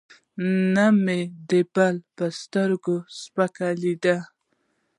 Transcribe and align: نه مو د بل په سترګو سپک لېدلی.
نه 0.73 0.85
مو 1.03 1.19
د 1.49 1.51
بل 1.73 1.95
په 2.15 2.25
سترګو 2.39 2.95
سپک 3.19 3.55
لېدلی. 3.81 4.17